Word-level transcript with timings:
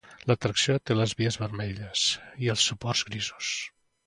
L'atracció 0.29 0.77
té 0.89 0.97
les 0.97 1.13
vies 1.19 1.37
vermelles, 1.41 2.07
i 2.47 2.53
els 2.55 2.65
suports 2.71 3.05
grisos. 3.13 3.53